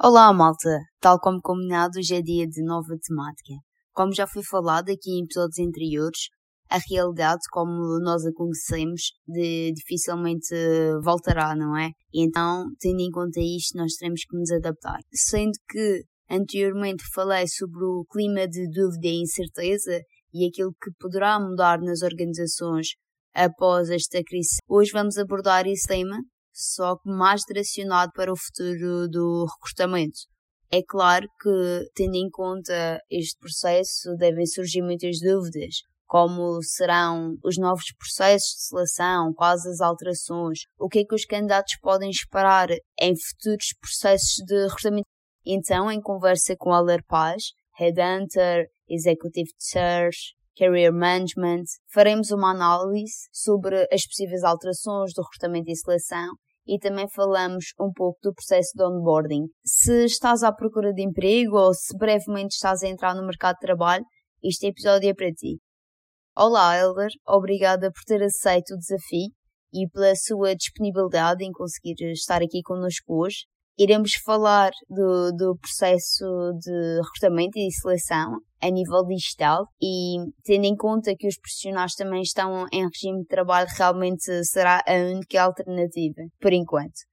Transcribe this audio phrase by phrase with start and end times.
[0.00, 0.78] Olá, malta!
[1.00, 3.54] Tal como combinado, hoje é dia de nova temática.
[3.92, 6.20] Como já foi falado aqui em episódios anteriores,
[6.70, 10.54] a realidade, como nós a conhecemos, de, dificilmente
[11.02, 11.90] voltará, não é?
[12.14, 15.00] Então, tendo em conta isto, nós teremos que nos adaptar.
[15.12, 20.00] Sendo que anteriormente falei sobre o clima de dúvida e incerteza
[20.32, 22.90] e aquilo que poderá mudar nas organizações
[23.34, 24.58] após esta crise.
[24.68, 26.20] Hoje vamos abordar esse tema
[26.58, 30.18] só que mais direcionado para o futuro do recrutamento.
[30.70, 37.56] É claro que, tendo em conta este processo, devem surgir muitas dúvidas, como serão os
[37.56, 42.68] novos processos de seleção, quais as alterações, o que é que os candidatos podem esperar
[43.00, 45.08] em futuros processos de recrutamento.
[45.46, 53.88] Então, em conversa com Aler Paz, Headhunter, Executive Search, Career Management, faremos uma análise sobre
[53.92, 56.34] as possíveis alterações do recrutamento e seleção
[56.68, 59.46] e também falamos um pouco do processo de onboarding.
[59.64, 63.66] Se estás à procura de emprego ou se brevemente estás a entrar no mercado de
[63.66, 64.04] trabalho,
[64.42, 65.58] este episódio é para ti.
[66.36, 69.32] Olá, Elder, obrigada por ter aceito o desafio
[69.72, 73.46] e pela sua disponibilidade em conseguir estar aqui connosco hoje
[73.78, 76.24] iremos falar do, do processo
[76.60, 82.22] de recrutamento e seleção a nível digital e tendo em conta que os profissionais também
[82.22, 87.06] estão em regime de trabalho, realmente será a única alternativa, por enquanto.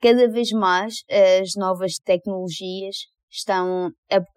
[0.00, 2.96] Cada vez mais as novas tecnologias
[3.30, 3.90] estão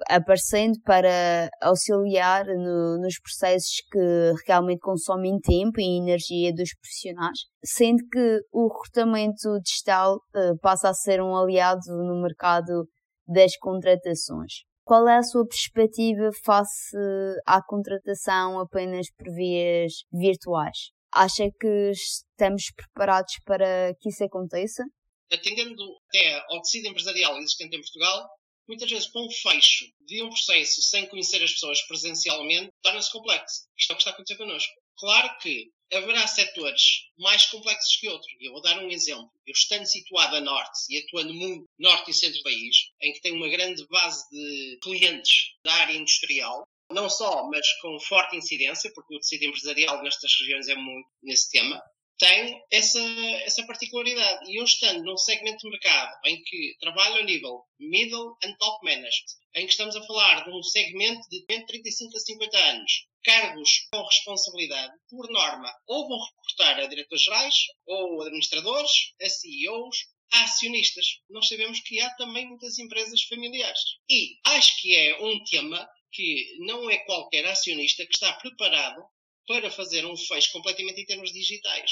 [0.10, 8.04] aparecendo para auxiliar no, nos processos que realmente consomem tempo e energia dos profissionais, sendo
[8.12, 12.88] que o recrutamento digital uh, passa a ser um aliado no mercado
[13.28, 14.64] das contratações.
[14.84, 16.98] Qual é a sua perspectiva face
[17.46, 20.92] à contratação apenas por vias virtuais?
[21.14, 24.84] Acha que estamos preparados para que isso aconteça?
[25.32, 28.28] Atendendo até ao tecido empresarial existente em Portugal,
[28.68, 33.68] muitas vezes com o fecho de um processo sem conhecer as pessoas presencialmente, torna-se complexo.
[33.78, 34.74] Isto é o que está a acontecer connosco.
[34.98, 36.82] Claro que haverá setores
[37.18, 38.32] mais complexos que outros.
[38.40, 39.30] Eu vou dar um exemplo.
[39.46, 43.22] Eu estando situado a norte e atuando muito norte e centro do país, em que
[43.22, 48.92] tem uma grande base de clientes da área industrial, não só, mas com forte incidência,
[48.94, 51.82] porque o tecido empresarial nestas regiões é muito nesse tema,
[52.22, 53.02] tem essa,
[53.46, 54.52] essa particularidade.
[54.52, 58.86] E eu estando num segmento de mercado em que trabalho a nível middle and top
[58.86, 62.92] management, em que estamos a falar de um segmento de 35 a 50 anos,
[63.24, 67.56] cargos com responsabilidade, por norma, ou vão reportar a diretores gerais,
[67.88, 69.98] ou administradores, a CEOs,
[70.34, 71.06] a acionistas.
[71.28, 73.82] Nós sabemos que há também muitas empresas familiares.
[74.08, 79.02] E acho que é um tema que não é qualquer acionista que está preparado
[79.48, 81.92] para fazer um fecho completamente em termos digitais.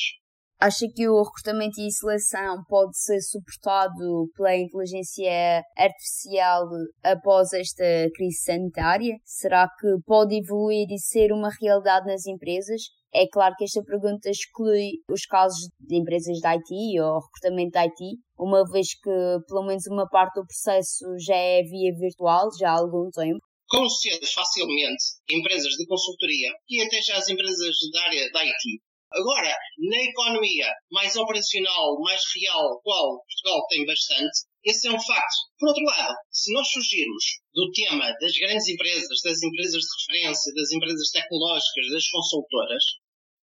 [0.62, 6.68] Acha que o recrutamento e seleção pode ser suportado pela inteligência artificial
[7.02, 9.16] após esta crise sanitária?
[9.24, 12.82] Será que pode evoluir e ser uma realidade nas empresas?
[13.14, 17.80] É claro que esta pergunta exclui os casos de empresas de IT ou recrutamento de
[17.80, 22.70] IT, uma vez que pelo menos uma parte do processo já é via virtual, já
[22.70, 28.30] há algum tempo concede facilmente empresas de consultoria e até já as empresas da área
[28.32, 28.82] da IT.
[29.12, 29.56] Agora,
[29.90, 35.36] na economia mais operacional, mais real, qual Portugal tem bastante, esse é um facto.
[35.58, 40.54] Por outro lado, se nós fugirmos do tema das grandes empresas, das empresas de referência,
[40.54, 42.84] das empresas tecnológicas, das consultoras,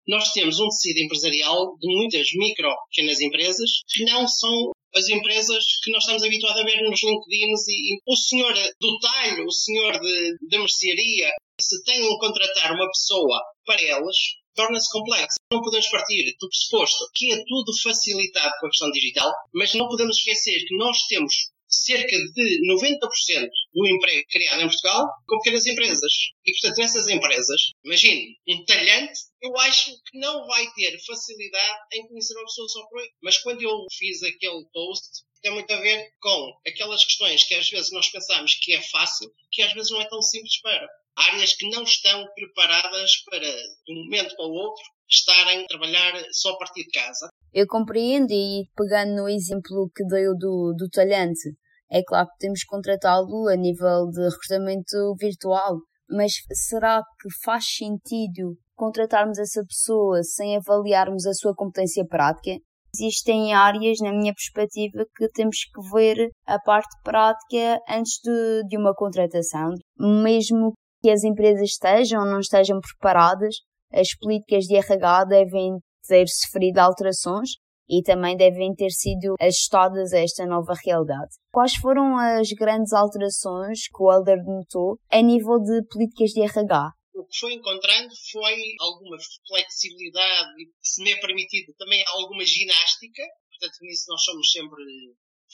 [0.09, 5.63] nós temos um tecido empresarial de muitas micro, pequenas empresas que não são as empresas
[5.83, 9.51] que nós estamos habituados a ver nos LinkedIns e, e o senhor do talho, o
[9.51, 11.29] senhor da mercearia,
[11.61, 14.15] se tem que contratar uma pessoa para elas,
[14.55, 15.37] torna-se complexo.
[15.53, 19.87] Não podemos partir do pressuposto que é tudo facilitado com a questão digital, mas não
[19.87, 21.51] podemos esquecer que nós temos
[21.83, 26.11] cerca de 90% do emprego criado em Portugal com pequenas empresas.
[26.45, 32.07] E, portanto, nessas empresas, imagine, um talhante, eu acho que não vai ter facilidade em
[32.07, 33.09] conhecer uma pessoa só por aí.
[33.21, 37.69] Mas quando eu fiz aquele post, tem muito a ver com aquelas questões que às
[37.69, 40.87] vezes nós pensamos que é fácil, que às vezes não é tão simples para.
[41.15, 46.13] Áreas que não estão preparadas para, de um momento para o outro, estarem a trabalhar
[46.31, 47.29] só a partir de casa.
[47.53, 51.49] Eu compreendo e pegando no exemplo que deu do, do talhante,
[51.91, 55.77] é claro que que contratá-lo a nível de recrutamento virtual,
[56.09, 62.51] mas será que faz sentido contratarmos essa pessoa sem avaliarmos a sua competência prática?
[62.95, 68.77] Existem áreas, na minha perspectiva, que temos que ver a parte prática antes de, de
[68.77, 69.69] uma contratação.
[69.97, 73.55] Mesmo que as empresas estejam ou não estejam preparadas,
[73.93, 75.77] as políticas de RH devem
[76.07, 77.51] ter sofrido alterações
[77.89, 81.35] e também devem ter sido ajustadas a esta nova realidade.
[81.51, 86.91] Quais foram as grandes alterações que o Elder notou a nível de políticas de RH?
[87.19, 93.23] o que foi encontrando foi alguma flexibilidade se me é permitido, também alguma ginástica.
[93.49, 94.83] Portanto, nisso nós somos sempre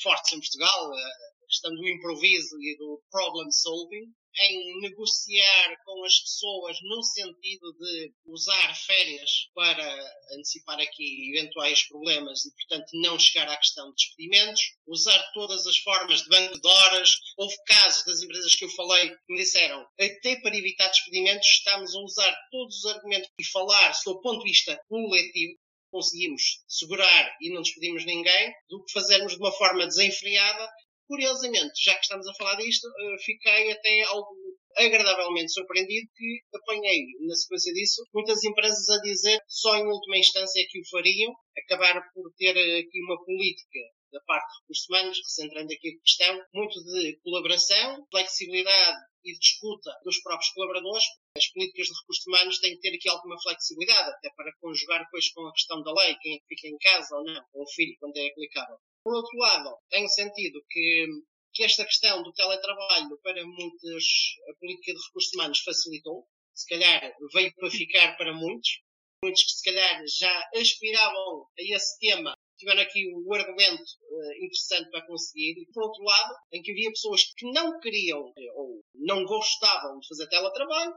[0.02, 6.20] fortes em Portugal, a questão do improviso e do problem solving em negociar com as
[6.20, 13.48] pessoas no sentido de usar férias para antecipar aqui eventuais problemas e, portanto, não chegar
[13.48, 17.10] à questão de despedimentos, usar todas as formas de banco de horas.
[17.38, 21.96] Houve casos das empresas que eu falei que me disseram, até para evitar despedimentos, estamos
[21.96, 25.58] a usar todos os argumentos e falar sob o ponto de vista coletivo
[25.96, 30.70] conseguimos segurar e não despedimos ninguém, do que fazermos de uma forma desenfreada
[31.08, 34.36] Curiosamente, já que estamos a falar disto, eh, fiquei até algo
[34.78, 40.60] agradavelmente surpreendido que apanhei, na sequência disso, muitas empresas a dizer só em última instância
[40.62, 43.80] é que o fariam, acabar por ter aqui uma política
[44.12, 49.40] da parte de recursos humanos, recentrando aqui a questão, muito de colaboração, flexibilidade e de
[49.40, 51.06] disputa dos próprios colaboradores.
[51.38, 55.30] As políticas de recursos humanos têm que ter aqui alguma flexibilidade, até para conjugar depois
[55.32, 57.70] com a questão da lei, quem é que fica em casa ou não, ou o
[57.70, 58.78] filho, quando é aplicável.
[59.06, 61.06] Por outro lado, tem sentido que,
[61.54, 64.04] que esta questão do teletrabalho para muitas,
[64.50, 66.28] a política de recursos humanos facilitou.
[66.56, 68.82] Se calhar veio para ficar para muitos.
[69.24, 74.90] Muitos que se calhar já aspiravam a esse tema tiveram aqui o argumento uh, interessante
[74.90, 75.52] para conseguir.
[75.52, 80.08] E, por outro lado, em que havia pessoas que não queriam ou não gostavam de
[80.08, 80.96] fazer teletrabalho.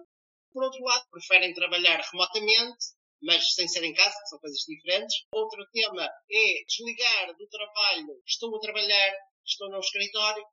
[0.51, 2.87] Por outro lado, preferem trabalhar remotamente
[3.23, 5.17] mas sem ser em casa, que são coisas diferentes.
[5.33, 8.21] Outro tema é desligar do trabalho.
[8.27, 9.13] Estou a trabalhar,
[9.45, 10.45] estou no escritório,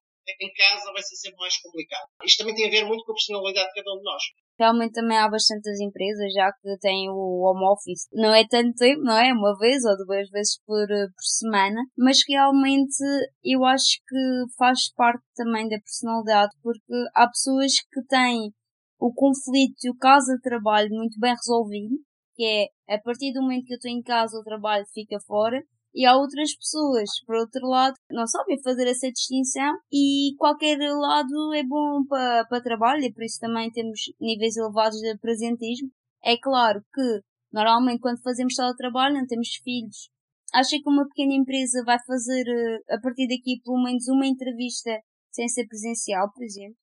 [0.42, 2.08] em casa vai ser sempre mais complicado.
[2.24, 4.24] Isto também tem a ver muito com a personalidade de cada um de nós.
[4.58, 8.08] Realmente também há bastantes empresas já que têm o home office.
[8.12, 9.32] Não é tanto tempo, não é?
[9.34, 11.80] Uma vez ou duas vezes por, eh, por semana.
[11.98, 13.04] Mas realmente
[13.44, 18.52] eu acho que faz parte também da personalidade porque há pessoas que têm
[19.00, 21.96] o conflito e o caso de trabalho muito bem resolvido
[22.36, 25.64] que é a partir do momento que eu estou em casa o trabalho fica fora
[25.96, 31.54] e há outras pessoas, por outro lado, não sabem fazer essa distinção e qualquer lado
[31.54, 35.90] é bom para, para trabalho e por isso também temos níveis elevados de presentismo.
[36.22, 40.10] É claro que normalmente quando fazemos teletrabalho não temos filhos.
[40.54, 44.92] Acha que uma pequena empresa vai fazer eh, a partir daqui pelo menos uma entrevista
[45.32, 46.76] sem ser presencial, por exemplo?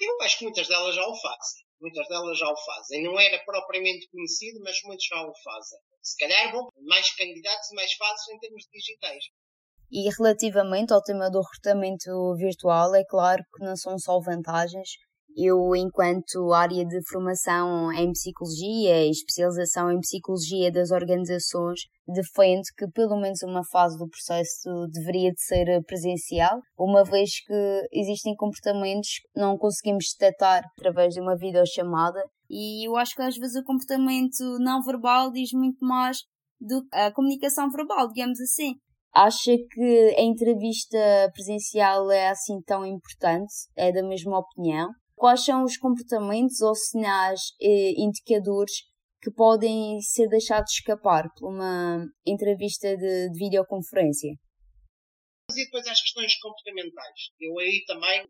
[0.00, 3.02] Eu acho que muitas delas já o fazem muitas delas já o fazem.
[3.02, 5.78] Não era propriamente conhecido, mas muitos já o fazem.
[6.02, 9.24] Se calhar vão mais candidatos e mais fáceis em termos digitais.
[9.90, 14.90] E relativamente ao tema do recrutamento virtual, é claro que não são só vantagens,
[15.36, 22.86] eu, enquanto área de formação em psicologia e especialização em psicologia das organizações, defendo que
[22.92, 29.08] pelo menos uma fase do processo deveria de ser presencial, uma vez que existem comportamentos
[29.20, 33.64] que não conseguimos detectar através de uma videochamada e eu acho que às vezes o
[33.64, 36.18] comportamento não verbal diz muito mais
[36.60, 38.74] do que a comunicação verbal, digamos assim.
[39.14, 40.98] Acha que a entrevista
[41.34, 43.52] presencial é assim tão importante?
[43.76, 44.88] É da mesma opinião?
[45.18, 48.72] Quais são os comportamentos ou sinais eh, indicadores
[49.20, 54.30] que podem ser deixados escapar por uma entrevista de, de videoconferência?
[55.50, 57.30] E depois às questões comportamentais.
[57.40, 58.24] Eu aí também,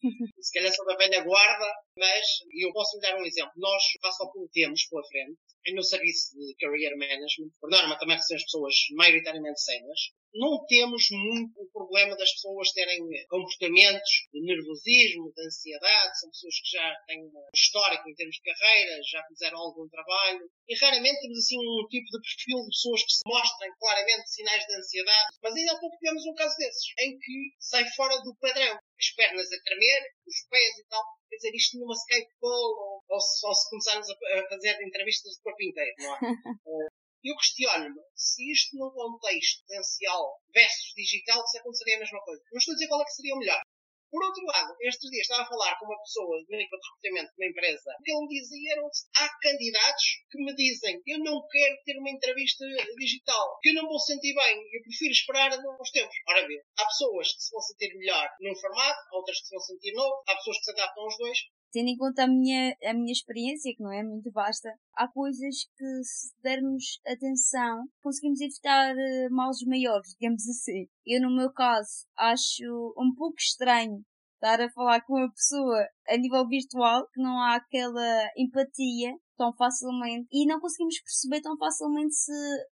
[0.40, 3.52] se calhar sou da velha guarda, mas eu posso lhe dar um exemplo.
[3.56, 5.38] Nós, face ao que temos pela frente,
[5.74, 11.60] no serviço de Career Management, por norma também recebemos pessoas maioritariamente séniores, não temos muito
[11.60, 17.24] o problema das pessoas terem comportamentos de nervosismo, de ansiedade, são pessoas que já têm
[17.24, 21.86] um histórico em termos de carreira, já fizeram algum trabalho, e raramente temos assim um
[21.88, 25.80] tipo de perfil de pessoas que se mostrem claramente sinais de ansiedade, mas ainda há
[25.80, 30.02] pouco tivemos um caso desses, em que sai fora do padrão, as pernas a tremer,
[30.26, 31.02] os pés e tal,
[31.38, 35.32] dizer, isto numa Skype call ou, ou, se, ou se começarmos a, a, fazer entrevistas
[35.34, 36.18] de corpo inteiro, não é?
[37.24, 42.42] Eu questiono-me se isto num contexto potencial versus digital, se aconteceria a mesma coisa.
[42.52, 43.60] Não estou a dizer qual é que seria o melhor.
[44.10, 47.32] Por outro lado, estes dias estava a falar com uma pessoa de nível de recrutamento
[47.32, 47.90] de uma empresa.
[48.00, 51.98] O que ele me dizia era há candidatos que me dizem eu não quero ter
[51.98, 52.64] uma entrevista
[52.96, 56.16] digital, que eu não vou sentir bem, eu prefiro esperar uns tempos.
[56.28, 59.60] Ora bem, há pessoas que se vão sentir melhor num formato, outras que se vão
[59.60, 61.38] sentir novo, há pessoas que se adaptam aos dois
[61.72, 65.66] tendo em conta a minha, a minha experiência, que não é muito vasta, há coisas
[65.76, 70.86] que, se dermos atenção, conseguimos evitar uh, males maiores, digamos assim.
[71.06, 74.02] Eu, no meu caso, acho um pouco estranho
[74.38, 79.52] estar a falar com uma pessoa a nível virtual, que não há aquela empatia tão
[79.54, 82.32] facilmente e não conseguimos perceber tão facilmente se,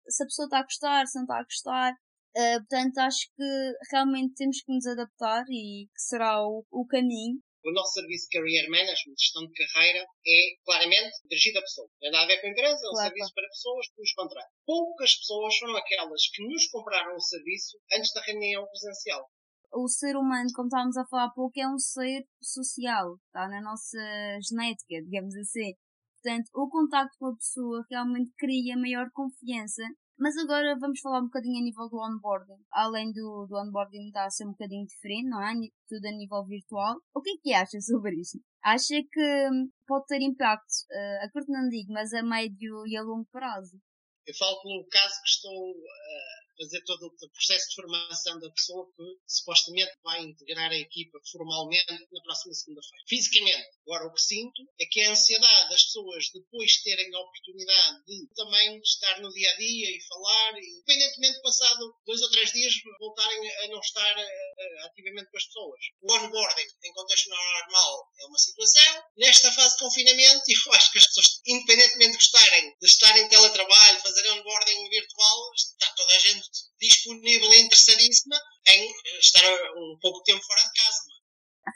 [0.08, 1.93] se a pessoa está a gostar, se não está a gostar.
[2.38, 7.39] Uh, portanto, acho que realmente temos que nos adaptar e que será o, o caminho.
[7.63, 11.89] O nosso serviço de Career Management, gestão de carreira, é claramente dirigido a pessoas.
[11.92, 14.00] Não tem nada a ver com a empresa, é um claro, serviço para pessoas que
[14.00, 14.51] nos contratam.
[14.66, 19.30] Poucas pessoas foram aquelas que nos compraram o serviço antes da reunião presencial
[19.72, 23.62] o ser humano, como estávamos a falar há pouco, é um ser social, está na
[23.62, 24.00] nossa
[24.42, 25.74] genética, digamos assim.
[26.22, 29.84] Portanto, o contacto com a pessoa realmente cria maior confiança.
[30.20, 32.62] Mas agora vamos falar um bocadinho a nível do onboarding.
[32.74, 35.54] Além do, do onboarding estar a ser um bocadinho diferente, não é?
[35.88, 36.98] Tudo a nível virtual.
[37.16, 38.38] O que é que acha sobre isto?
[38.62, 42.98] Acha que hum, pode ter impacto, uh, a curto não digo, mas a médio e
[42.98, 43.80] a longo prazo?
[44.28, 48.86] Eu falo pelo caso que estou uh, fazer todo o processo de formação da pessoa
[48.96, 53.06] que supostamente vai integrar a equipa formalmente na próxima segunda-feira.
[53.08, 58.06] Fisicamente, agora o que sinto é que a ansiedade das pessoas depois terem a oportunidade
[58.06, 62.32] de também estar no dia a dia e falar, e, independentemente de passado dois ou
[62.32, 65.80] três dias voltarem a não estar uh, ativamente com as pessoas.
[66.01, 69.04] O onboarding em contexto normal é uma situação.
[69.18, 73.30] Nesta fase de confinamento, eu acho que as pessoas, independentemente de gostarem de estar em
[73.30, 76.50] teletrabalho, fazer onboarding virtual, está toda a gente
[76.89, 78.36] disponível e interessadíssima
[78.67, 79.46] em estar
[79.77, 81.01] um pouco tempo fora de casa.
[81.10, 81.19] É?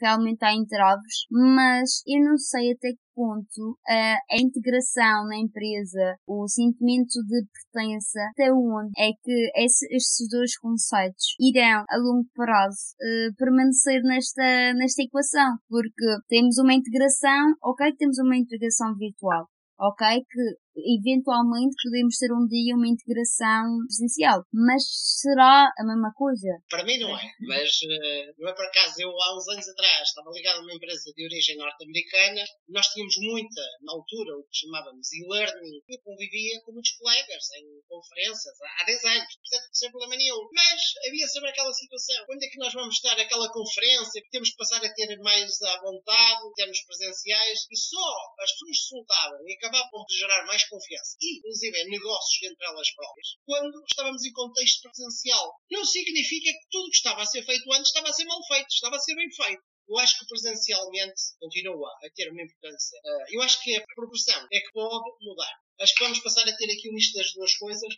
[0.02, 6.16] Realmente há entraves, mas eu não sei até que ponto a, a integração na empresa,
[6.28, 12.28] o sentimento de pertença, até onde é que esse, estes dois conceitos irão a longo
[12.34, 19.48] prazo uh, permanecer nesta, nesta equação, porque temos uma integração, ok, temos uma integração virtual,
[19.80, 24.84] ok, que eventualmente podemos ter um dia uma integração presencial, mas
[25.22, 26.50] será a mesma coisa?
[26.70, 28.96] Para mim não é, mas uh, não é por acaso.
[29.00, 33.16] Eu há uns anos atrás estava ligado a uma empresa de origem norte-americana, nós tínhamos
[33.18, 38.86] muita, na altura, o que chamávamos e-learning, eu convivia com muitos colegas em conferências há
[38.86, 40.50] 10 anos, portanto, sem problema nenhum.
[40.54, 44.50] Mas havia sempre aquela situação, quando é que nós vamos estar aquela conferência, que temos
[44.50, 49.48] que passar a ter mais à vontade, termos presenciais, e só as pessoas se soltavam
[49.48, 54.32] e acabavam por gerar mais confiança e, inclusive, negócios entre elas próprias, quando estávamos em
[54.32, 55.56] contexto presencial.
[55.72, 58.68] Não significa que tudo que estava a ser feito antes estava a ser mal feito,
[58.70, 59.64] estava a ser bem feito.
[59.88, 63.00] Eu acho que presencialmente continua a ter uma importância.
[63.06, 65.54] Ah, eu acho que a proporção é que pode mudar.
[65.82, 67.94] Acho que vamos passar a ter aqui um misto das duas coisas.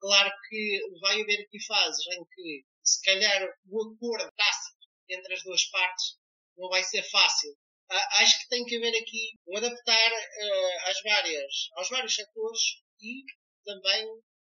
[0.00, 5.42] Claro que vai haver aqui fases em que, se calhar, o acordo tácito entre as
[5.42, 6.16] duas partes
[6.56, 7.56] não vai ser fácil
[7.90, 12.60] acho que tem que haver aqui um adaptar uh, às várias, aos vários setores
[13.00, 13.24] e
[13.64, 14.06] também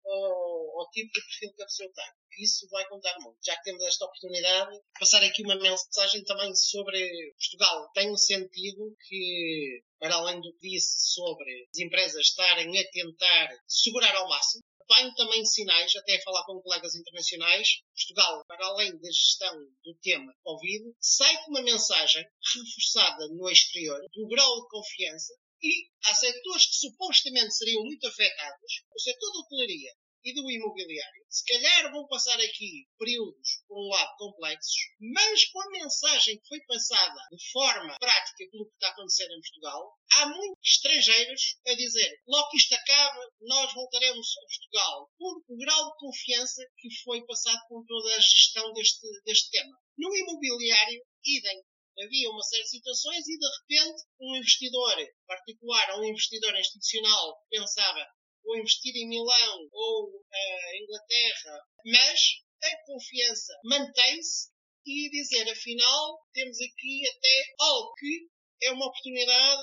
[0.05, 2.05] ao, ao, tipo de perfil que a pessoa tem.
[2.39, 3.37] Isso vai contar muito.
[3.43, 7.91] Já que temos esta oportunidade, passar aqui uma mensagem também sobre Portugal.
[7.93, 13.49] Tem um sentido que, para além do que disse sobre as empresas estarem a tentar
[13.67, 18.97] segurar ao máximo, Tenho também sinais, até a falar com colegas internacionais, Portugal, para além
[18.97, 19.53] da gestão
[19.83, 25.89] do tema Covid, sai com uma mensagem reforçada no exterior do grau de confiança e
[26.05, 29.93] há setores que supostamente seriam muito afetados, o setor da hotelaria,
[30.27, 31.25] e do imobiliário.
[31.29, 36.47] Se calhar vão passar aqui períodos, por um lado, complexos, mas com a mensagem que
[36.49, 41.73] foi passada de forma prática pelo que está acontecendo em Portugal, há muitos estrangeiros a
[41.75, 46.89] dizer logo que isto acaba, nós voltaremos a Portugal, por o grau de confiança que
[47.05, 49.79] foi passado com toda a gestão deste, deste tema.
[49.97, 51.63] No imobiliário, idem
[51.99, 57.43] havia uma série de situações e de repente um investidor particular ou um investidor institucional
[57.49, 58.05] pensava
[58.47, 62.19] ou investir em Milão ou uh, Inglaterra, mas
[62.63, 64.49] a confiança mantém-se
[64.85, 68.29] e dizer, afinal, temos aqui até algo que
[68.63, 69.61] é uma oportunidade.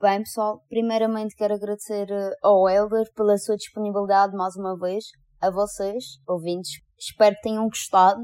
[0.00, 5.04] Bem, pessoal, primeiramente quero agradecer eh, ao Helder pela sua disponibilidade mais uma vez,
[5.40, 6.80] a vocês, ouvintes.
[6.98, 8.20] Espero que tenham gostado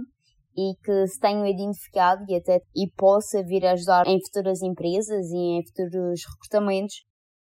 [0.56, 5.26] e que se tenham identificado e até e possa vir a ajudar em futuras empresas
[5.30, 7.04] e em futuros recrutamentos.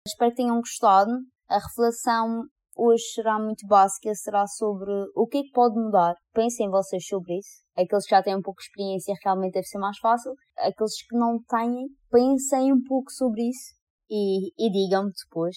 [0.07, 1.11] Espero que tenham gostado
[1.53, 6.15] a reflexão hoje será muito básica, será sobre o que é que pode mudar.
[6.33, 7.61] Pensem vocês sobre isso.
[7.77, 10.33] Aqueles que já têm um pouco de experiência realmente deve ser mais fácil.
[10.57, 13.75] Aqueles que não têm, pensem um pouco sobre isso
[14.09, 15.55] e, e digam-me depois.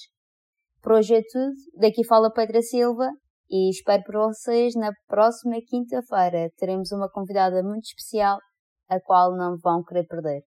[0.82, 1.54] Por hoje é tudo.
[1.80, 3.08] Daqui fala Pedra Silva
[3.48, 6.50] e espero por vocês na próxima quinta-feira.
[6.58, 8.38] Teremos uma convidada muito especial,
[8.86, 10.42] a qual não vão querer perder.